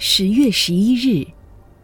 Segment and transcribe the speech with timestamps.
[0.00, 1.26] 十月十一日，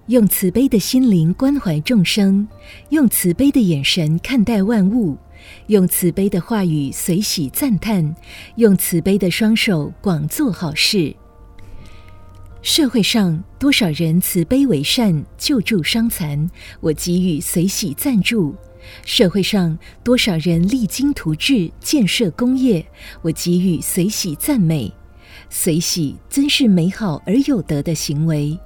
[0.06, 2.46] 用慈悲的心灵关怀众生，
[2.90, 5.18] 用慈悲的眼神看待万物，
[5.66, 8.14] 用慈悲的话语随喜赞叹，
[8.54, 11.12] 用慈悲的双手广做好事。
[12.62, 18.54] 社会上多少人慈悲为善，救助伤残，我给予随喜赞助；
[19.04, 22.86] 社会上多少人励精图治，建设工业，
[23.22, 24.94] 我给予随喜赞美。
[25.48, 28.58] 随喜真是美好而有德的行为，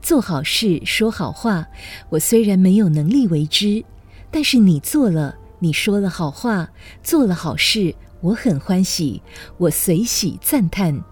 [0.00, 1.66] 做好事，说好话。
[2.10, 3.84] 我虽然没有能力为之，
[4.30, 6.70] 但是你做了，你说了好话，
[7.02, 9.22] 做了好事，我很欢喜，
[9.58, 11.02] 我随喜赞叹。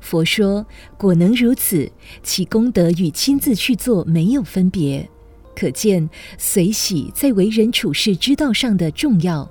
[0.00, 0.64] 佛说，
[0.96, 1.90] 果能如此，
[2.22, 5.08] 其功德与亲自去做没有分别，
[5.56, 6.08] 可见
[6.38, 9.50] 随喜在为人处事之道上的重要。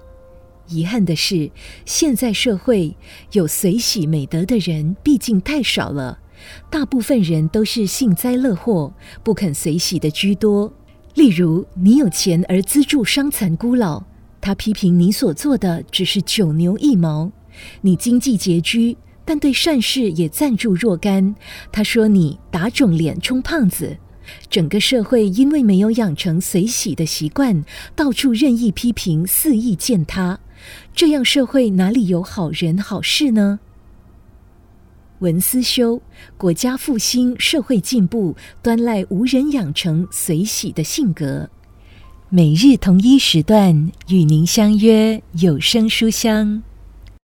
[0.68, 1.52] 遗憾的是，
[1.86, 2.96] 现在社会
[3.32, 6.20] 有随喜美德的人毕竟太少了，
[6.70, 8.94] 大部分人都是幸灾乐祸，
[9.24, 10.74] 不肯随喜的居多。
[11.14, 14.04] 例如，你有钱而资助伤残孤老，
[14.42, 17.32] 他批评你所做的只是九牛一毛；
[17.82, 21.36] 你经济拮据，但对善事也赞助若干，
[21.72, 23.98] 他说你打肿脸充胖子。
[24.50, 27.64] 整个社会因为没有养成随喜的习惯，
[27.96, 30.40] 到处任意批评，肆意践踏。
[30.94, 33.60] 这样社会哪里有好人好事呢？
[35.20, 36.02] 文思修，
[36.38, 41.50] 国家复兴、社会进步，端赖无人养成随喜的性格。
[42.30, 46.64] 每日同一时段与您相约有声书香。